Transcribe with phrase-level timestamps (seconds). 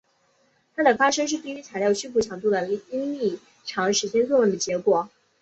[0.75, 5.07] 它的发生是低于材料屈服强度的应力长时间作用的结果。